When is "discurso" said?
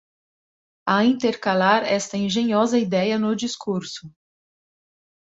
3.35-4.11